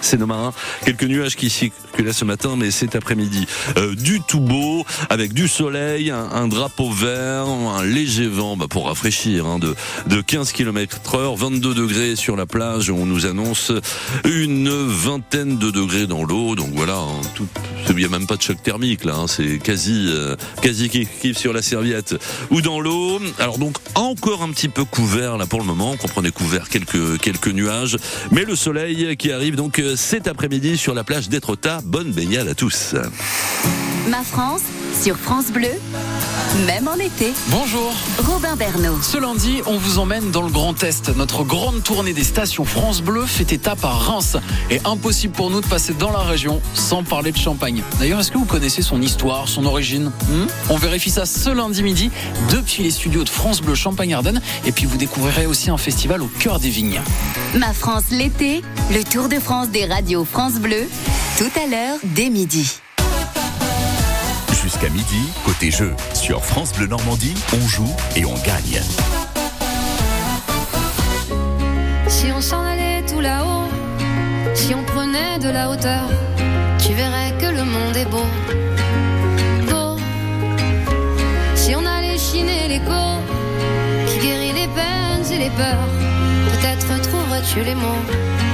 [0.00, 0.52] sénomarin.
[0.84, 3.46] Quelques nuages qui s'y que là ce matin, mais cet après-midi,
[3.78, 8.86] euh, du tout beau, avec du soleil, un, drapeau vert, un léger vent bah, pour
[8.86, 9.74] rafraîchir, hein, de,
[10.06, 13.72] de 15 km heure, 22 degrés sur la plage, on nous annonce
[14.24, 17.46] une vingtaine de degrés dans l'eau, donc voilà, hein, tout,
[17.90, 21.36] il n'y a même pas de choc thermique là, hein, c'est quasi, euh, quasi kiff
[21.36, 22.16] sur la serviette
[22.50, 23.20] ou dans l'eau.
[23.38, 27.48] Alors donc encore un petit peu couvert là pour le moment, comprenez couvert quelques quelques
[27.48, 27.96] nuages,
[28.32, 31.28] mais le soleil qui arrive donc euh, cet après-midi sur la plage
[31.84, 32.94] Bonne baignade à tous.
[34.08, 34.60] Ma France,
[35.02, 35.72] sur France Bleu,
[36.64, 37.32] même en été.
[37.48, 37.92] Bonjour.
[38.18, 39.02] Robin Bernot.
[39.02, 41.08] Ce lundi, on vous emmène dans le Grand Est.
[41.16, 44.36] Notre grande tournée des stations France Bleu fait étape à Reims.
[44.70, 47.82] Et impossible pour nous de passer dans la région sans parler de Champagne.
[47.98, 51.82] D'ailleurs, est-ce que vous connaissez son histoire, son origine Hmm On vérifie ça ce lundi
[51.82, 52.10] midi
[52.52, 54.40] depuis les studios de France Bleu Champagne-Ardenne.
[54.66, 57.00] Et puis vous découvrirez aussi un festival au cœur des vignes.
[57.56, 58.62] Ma France l'été,
[58.92, 60.86] le Tour de France des radios France Bleu,
[61.38, 62.80] tout à l'heure dès midi.
[64.62, 68.80] Jusqu'à midi, côté jeu, sur France Bleu Normandie, on joue et on gagne.
[72.08, 73.68] Si on s'en allait tout là-haut,
[74.54, 76.08] si on prenait de la hauteur,
[76.78, 78.26] tu verrais que le monde est beau.
[79.70, 79.98] Beau.
[81.54, 83.22] Si on allait chiner l'écho,
[84.08, 85.88] qui guérit les peines et les peurs,
[86.52, 88.45] peut-être trouverais-tu les mots.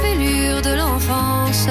[0.00, 1.68] Fêlures de l'enfance.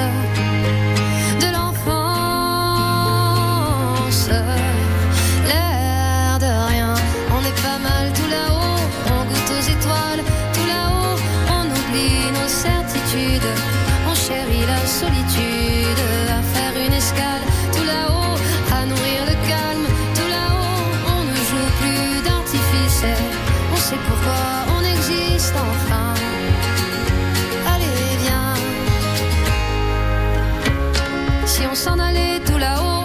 [31.84, 33.04] S'en allait tout là-haut,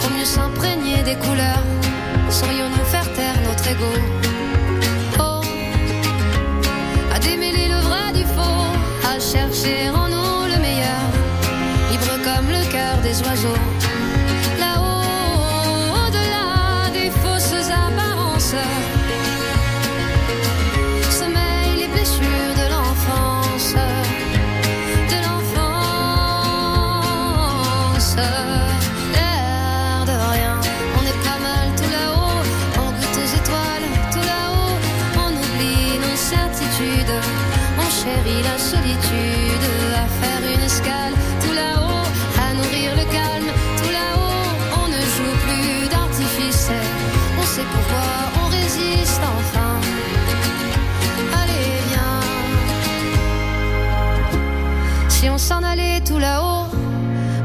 [0.00, 1.64] pour mieux s'imprégner des couleurs,
[2.28, 3.92] saurions-nous faire taire notre ego?
[5.18, 5.40] Oh,
[7.12, 8.70] à démêler le vrai du faux,
[9.12, 11.02] à chercher en nous le meilleur,
[11.90, 13.79] libre comme le cœur des oiseaux.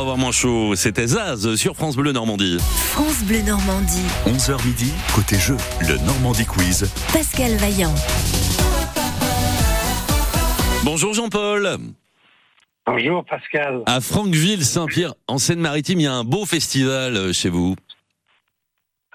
[0.00, 2.58] Avoir moins chaud, c'était Zaz sur France Bleu Normandie.
[2.60, 6.90] France Bleu Normandie, 11h midi, côté jeu, le Normandie Quiz.
[7.12, 7.94] Pascal Vaillant.
[10.84, 11.78] Bonjour Jean-Paul.
[12.86, 13.82] Bonjour Pascal.
[13.86, 17.76] À Franqueville-Saint-Pierre, en Seine-Maritime, il y a un beau festival euh, chez vous.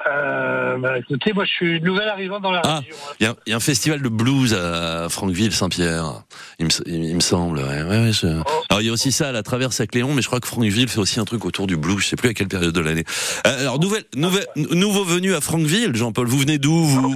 [0.07, 2.95] Euh, bah, écoutez, moi je suis nouvel arrivant dans la Ah, région.
[3.19, 6.23] il y, a- il y a un festival de blues à Franqueville-Saint-Pierre,
[6.59, 7.59] il me, il- il me semble.
[7.59, 8.27] ouais, ouais, ouais, je-
[8.69, 10.47] Alors il y a aussi ça à la traverse à Cléon, mais je crois que
[10.47, 12.79] Franqueville fait aussi un truc autour du blues, je sais plus à quelle période de
[12.81, 13.03] l'année.
[13.47, 17.15] Euh, alors nouvelle, nouvelle, nouveau venu à Franqueville, Jean-Paul, vous venez d'où vous?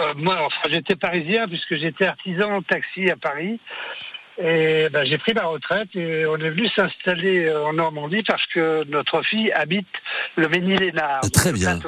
[0.00, 3.60] Euh, moi, enfin, j'étais parisien puisque j'étais artisan en taxi à Paris.
[4.44, 8.44] Et ben, j'ai pris ma retraite et on est venu s'installer euh, en Normandie parce
[8.46, 9.86] que notre fille habite
[10.36, 11.20] le Ménil-Lénard.
[11.22, 11.78] Ah, Très bien.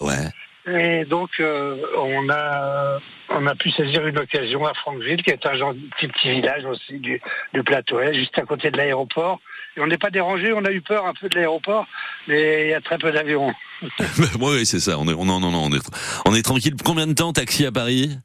[0.00, 0.30] Ouais.
[0.68, 2.98] Et donc, euh, on a
[3.30, 6.98] on a pu saisir une occasion à Franqueville, qui est un gentil petit village aussi
[6.98, 7.20] du,
[7.54, 9.40] du plateau, juste à côté de l'aéroport.
[9.76, 11.86] Et on n'est pas dérangé, on a eu peur un peu de l'aéroport,
[12.28, 13.54] mais il y a très peu d'avions.
[14.40, 14.98] oui, c'est ça.
[14.98, 15.90] On est, on, non, non, on est,
[16.26, 16.74] on est tranquille.
[16.84, 18.18] Combien de temps taxi à Paris?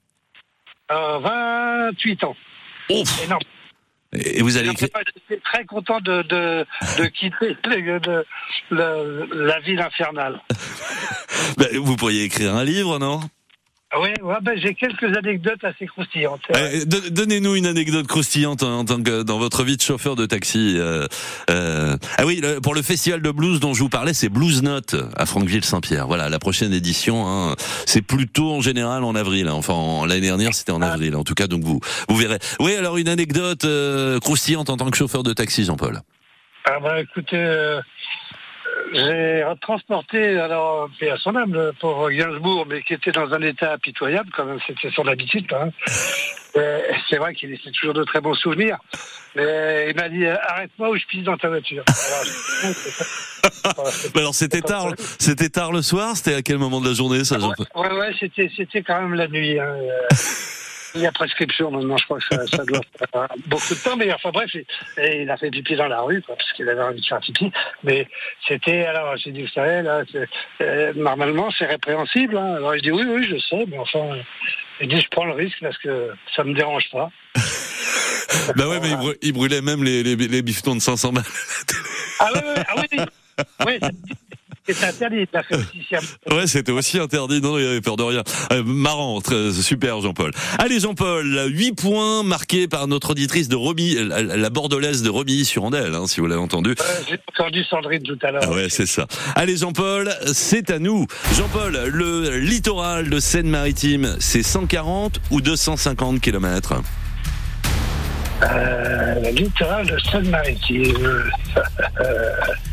[0.92, 2.36] Euh, 28 ans.
[2.90, 3.42] Énorme.
[4.14, 4.86] Et vous allez Je
[5.34, 6.66] suis très content de, de,
[6.98, 8.26] de quitter le- de-
[8.70, 10.42] le- la ville infernale.
[11.58, 13.20] Ben, Vous pourriez écrire un livre, non?
[14.00, 16.40] Oui, ouais, ben, j'ai quelques anecdotes assez croustillantes.
[16.56, 20.16] Euh, don- Donnez-nous une anecdote croustillante en, en tant que dans votre vie de chauffeur
[20.16, 20.76] de taxi.
[20.78, 21.08] euh,
[21.50, 24.64] euh, Ah oui, le- pour le festival de blues dont je vous parlais, c'est Blues
[24.64, 26.08] Note à Franqueville-Saint-Pierre.
[26.08, 29.50] Voilà, la prochaine édition, hein, c'est plutôt en général en avril.
[29.50, 29.54] hein.
[29.56, 31.14] Enfin, en- l'année dernière, c'était en avril.
[31.18, 32.40] En tout cas, donc vous vous verrez.
[32.62, 36.00] Oui, alors une anecdote euh, croustillante en tant que chauffeur de taxi, Jean-Paul.
[36.64, 37.82] Ah bah écoutez, euh,
[38.94, 43.74] j'ai transporté, alors, à son âme, le pauvre Gainsbourg, mais qui était dans un état
[43.74, 45.72] impitoyable, quand même, c'était son habitude, même.
[46.58, 48.78] Euh, C'est vrai qu'il laissait toujours de très bons souvenirs,
[49.36, 51.84] mais il m'a dit, euh, arrête-moi ou je pisse dans ta voiture.
[54.16, 54.88] Alors, c'était tard,
[55.20, 56.16] c'était tard le soir.
[56.18, 57.68] C'était à quel moment de la journée, ça, Jean-Paul?
[57.76, 59.60] Ouais, ouais, c'était, c'était quand même la nuit.
[59.60, 59.76] hein.
[60.96, 63.80] Euh, Il y a prescription maintenant, je crois que ça, ça doit faire beaucoup de
[63.84, 64.50] temps, mais enfin bref,
[64.98, 67.52] il, a fait pipi dans la rue, quoi, parce qu'il avait envie de faire pipi.
[67.84, 68.08] Mais
[68.48, 70.04] c'était, alors j'ai dit, vous savez, là,
[70.62, 72.38] euh, normalement c'est répréhensible.
[72.38, 72.56] hein.
[72.56, 74.18] Alors il dit, oui, oui, je sais, mais enfin,
[74.80, 77.10] il dit, je prends le risque parce que ça me dérange pas.
[78.56, 81.24] Bah ouais, mais il, brû- il brûlait même les, les, les bifetons de 500 balles.
[82.20, 83.90] Ah oui, oui, ah oui, oui,
[84.66, 86.08] c'est- c'est interdit, il a fait aussi sciemment.
[86.32, 87.42] Ouais, c'était aussi interdit.
[87.42, 88.24] Non, il avait peur de rien.
[88.52, 90.32] Euh, marrant, très super, Jean-Paul.
[90.60, 95.46] Allez, Jean-Paul, 8 points marqués par notre auditrice de Romy, la, la bordelaise de Romy
[95.46, 96.72] sur Andelle, hein, si vous l'avez entendu.
[96.72, 98.42] Euh, J'ai entendu Sandrine tout à l'heure.
[98.46, 99.08] Ah ouais, c'est ça.
[99.36, 101.06] Allez, Jean-Paul, c'est à nous.
[101.36, 106.74] Jean-Paul, le littoral de Seine-Maritime, c'est 140 ou 250 kilomètres?
[108.44, 111.24] Euh, le littoral de Seine-Maritime.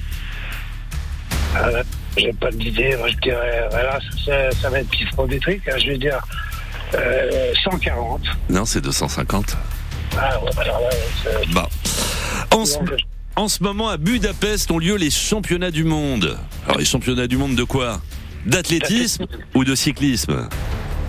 [1.56, 1.82] Euh, euh,
[2.16, 5.98] J'ai pas d'idée, moi je dirais, voilà, ça, ça va être pifrométrique, hein, je vais
[5.98, 6.18] dire
[6.94, 8.20] euh, 140.
[8.50, 9.56] Non, c'est 250.
[10.16, 10.88] Ah ouais, alors là,
[11.22, 11.68] c'est- Bah.
[12.54, 12.78] En ce,
[13.36, 16.38] en ce moment, à Budapest ont lieu les championnats du monde.
[16.66, 18.00] Alors, les championnats du monde de quoi?
[18.46, 20.48] D'athlétisme ou de cyclisme?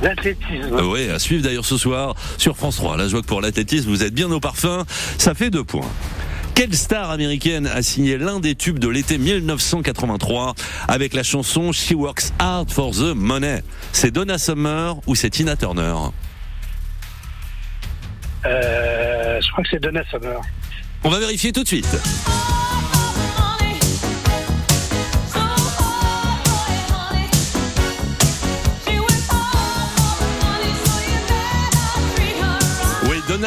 [0.01, 0.73] L'athlétisme.
[0.73, 2.97] Euh, Oui, à suivre d'ailleurs ce soir sur France 3.
[2.97, 4.85] Là, je vois que pour l'athlétisme, vous êtes bien au parfum.
[5.17, 5.89] Ça fait deux points.
[6.59, 10.55] Quelle star américaine a signé l'un des tubes de l'été 1983
[10.89, 13.63] avec la chanson She Works Hard for the Money?
[13.93, 15.93] C'est Donna Summer ou c'est Tina Turner?
[18.45, 20.41] Euh, je crois que c'est Donna Summer.
[21.05, 21.97] On va vérifier tout de suite.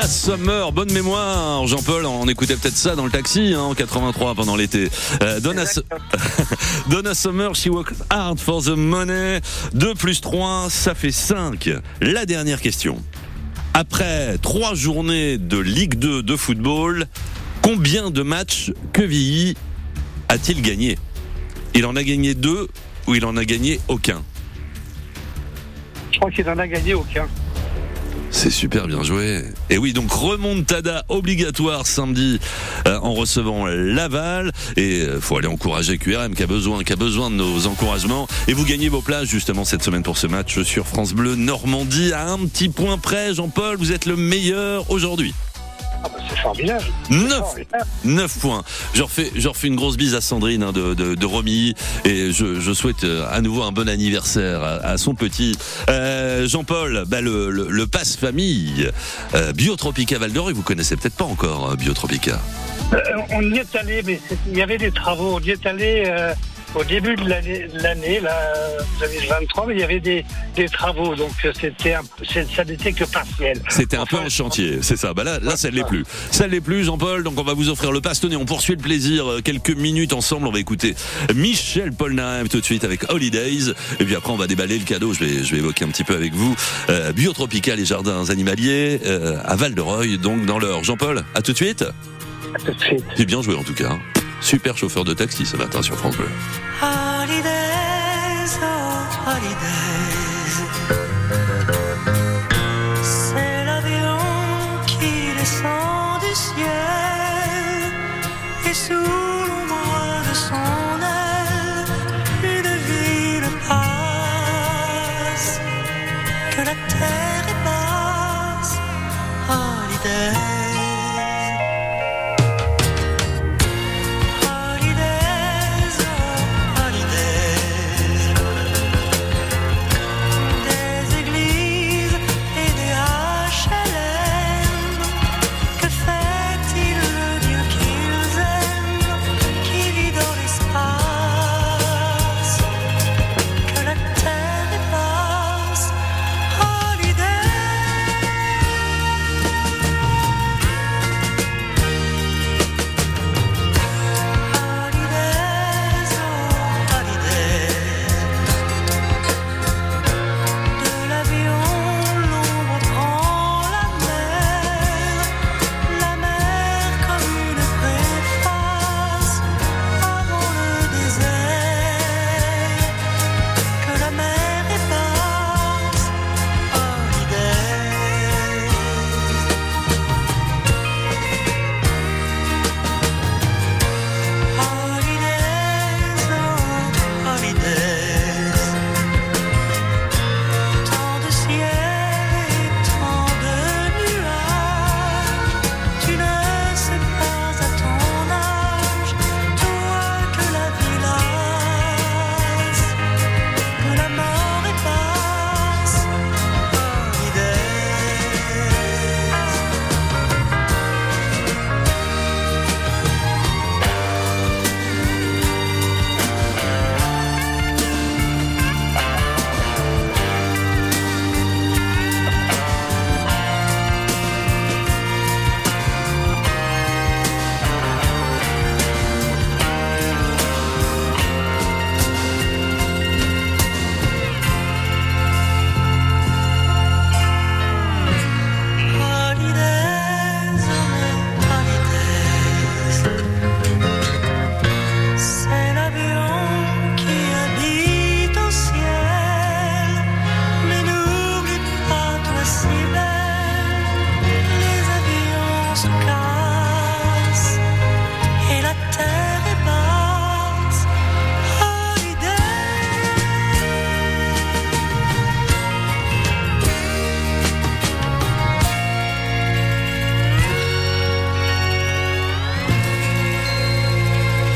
[0.02, 2.06] Donna Summer, bonne mémoire, Jean-Paul.
[2.06, 4.88] On écoutait peut-être ça dans le taxi hein, en 83 pendant l'été.
[5.22, 5.62] Euh, Donna,
[6.90, 9.38] Donna Summer, she worked hard for the money.
[9.74, 11.70] 2 plus 3, ça fait 5.
[12.00, 13.00] La dernière question.
[13.74, 17.06] Après trois journées de Ligue 2 de football,
[17.62, 19.54] combien de matchs Quevilly
[20.28, 20.98] a-t-il gagné?
[21.74, 22.66] Il en a gagné deux
[23.06, 24.20] ou il en a gagné aucun?
[26.10, 27.28] Je crois qu'il n'en a gagné aucun.
[28.32, 29.44] C'est super bien joué.
[29.70, 32.40] Et oui, donc remontada obligatoire samedi
[32.88, 34.50] euh, en recevant Laval.
[34.76, 38.26] Et euh, faut aller encourager QRM qui a besoin, qui a besoin de nos encouragements.
[38.48, 42.12] Et vous gagnez vos places justement cette semaine pour ce match sur France Bleu Normandie
[42.12, 43.34] à un petit point près.
[43.34, 45.34] Jean-Paul, vous êtes le meilleur aujourd'hui.
[46.04, 46.84] Ah bah, c'est formidable.
[47.10, 47.42] 9,
[48.04, 48.62] 9 points.
[48.94, 51.74] Je refais, je refais une grosse bise à Sandrine hein, de, de, de Romy
[52.04, 55.56] et je, je souhaite euh, à nouveau un bon anniversaire à, à son petit
[55.88, 57.04] Euh, Jean-Paul.
[57.06, 58.88] Bah, le, le, le passe famille
[59.34, 62.40] euh, Biotropica Val d'Or, vous connaissez peut-être pas encore euh, Biotropica.
[62.92, 62.98] Euh,
[63.30, 65.36] on y est allé, mais il y avait des travaux.
[65.36, 66.32] On y est allé euh,
[66.74, 68.36] au début de l'année, là,
[69.00, 70.24] 2023, mais il y avait des,
[70.56, 71.96] des travaux, donc euh, c'était
[72.54, 73.60] ça n'était que partiel.
[73.68, 75.12] C'était un peu en chantier, c'est ça.
[75.14, 76.04] Bah là, là, ça ne l'est plus.
[76.30, 77.22] Ça ne l'est plus, Jean-Paul.
[77.24, 78.20] Donc, on va vous offrir le passe.
[78.20, 79.30] Tenez, on poursuit le plaisir.
[79.30, 80.46] euh, Quelques minutes ensemble.
[80.46, 80.94] On va écouter
[81.34, 83.72] Michel Polnareff tout de suite avec Holidays.
[84.00, 85.12] Et puis après, on va déballer le cadeau.
[85.12, 86.54] Je vais, je vais évoquer un petit peu avec vous.
[86.90, 90.84] Euh, Biotropica, les jardins animaliers, euh, à Val-de-Reuil, donc dans l'heure.
[90.84, 91.82] Jean-Paul, à tout de suite.
[92.54, 93.04] À tout de suite.
[93.16, 93.98] C'est bien joué, en tout cas.
[94.42, 96.28] Super chauffeur de taxi ce matin sur France Bleu.
[96.82, 97.12] Oh.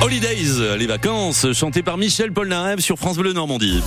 [0.07, 3.83] Holidays, les vacances, chanté par Michel Polnareff sur France Bleu Normandie.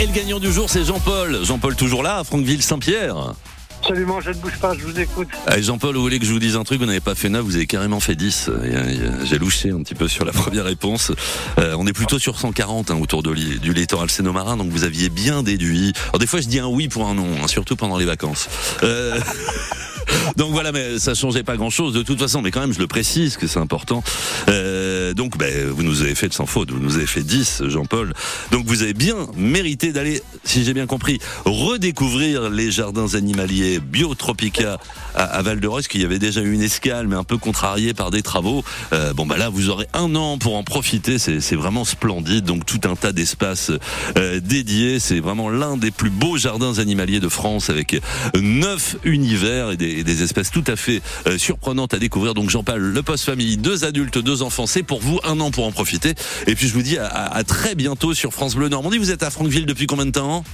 [0.00, 1.44] Et le gagnant du jour, c'est Jean-Paul.
[1.44, 3.34] Jean-Paul toujours là, à Franqueville-Saint-Pierre.
[3.80, 5.26] Absolument, je ne bouge pas, je vous écoute.
[5.48, 7.44] Allez, Jean-Paul, vous voulez que je vous dise un truc Vous n'avez pas fait 9,
[7.44, 8.48] vous avez carrément fait 10.
[8.48, 11.10] Euh, euh, J'ai louché un petit peu sur la première réponse.
[11.58, 15.08] Euh, on est plutôt sur 140 hein, autour de du littoral sénomarin, donc vous aviez
[15.08, 15.94] bien déduit.
[16.10, 18.48] Alors des fois, je dis un oui pour un non, hein, surtout pendant les vacances.
[18.84, 19.18] Euh,
[20.36, 22.86] Donc voilà, mais ça changeait pas grand-chose de toute façon, mais quand même, je le
[22.86, 24.02] précise que c'est important.
[24.48, 27.64] Euh, donc, ben, vous nous avez fait de sans faute, vous nous avez fait 10,
[27.68, 28.14] Jean-Paul.
[28.50, 34.78] Donc vous avez bien mérité d'aller, si j'ai bien compris, redécouvrir les jardins animaliers Biotropica
[35.14, 37.38] à, à Val de Reuil, qu'il y avait déjà eu une escale, mais un peu
[37.38, 38.64] contrariée par des travaux.
[38.92, 42.44] Euh, bon, bah là, vous aurez un an pour en profiter, c'est vraiment splendide.
[42.44, 43.70] Donc tout un tas d'espaces
[44.16, 48.00] euh, dédiés, c'est vraiment l'un des plus beaux jardins animaliers de France avec
[48.34, 52.34] neuf univers et des, et des espèces tout à fait euh, surprenantes à découvrir.
[52.34, 55.66] Donc Jean-Paul, le poste famille, deux adultes, deux enfants, c'est pour vous un an pour
[55.66, 56.14] en profiter.
[56.46, 58.98] Et puis je vous dis à, à- à très bientôt sur France Bleu Normandie.
[58.98, 60.44] Vous êtes à Franqueville depuis combien de temps?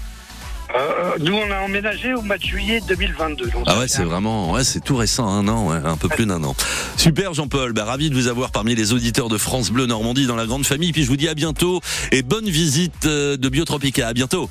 [0.76, 3.46] Euh, nous, on a emménagé au mois de juillet 2022.
[3.50, 6.26] donc Ah ouais, c'est vraiment, ouais, c'est tout récent, un an, ouais, un peu plus
[6.26, 6.54] d'un an.
[6.96, 10.36] Super Jean-Paul, bah, ravi de vous avoir parmi les auditeurs de France Bleu Normandie dans
[10.36, 10.92] la grande famille.
[10.92, 11.80] Puis je vous dis à bientôt
[12.12, 14.06] et bonne visite euh, de Biotropica.
[14.06, 14.48] À bientôt.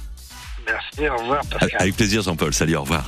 [0.68, 1.42] Merci, au revoir.
[1.46, 1.70] Pascal.
[1.80, 2.54] Avec plaisir Jean-Paul.
[2.54, 3.08] Salut, au revoir.